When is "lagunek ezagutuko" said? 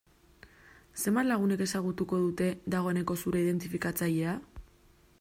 1.33-2.21